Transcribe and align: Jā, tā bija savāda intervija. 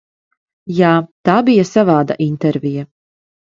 Jā, 0.77 0.93
tā 1.31 1.37
bija 1.51 1.67
savāda 1.75 2.21
intervija. 2.29 2.91